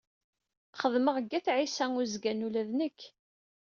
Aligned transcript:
Xeddmeɣ 0.79 1.15
deg 1.19 1.31
At 1.37 1.47
Ɛisa 1.55 1.85
Uzgan. 2.01 2.45
Ula 2.47 2.61
d 2.67 2.71
nekk. 2.79 2.99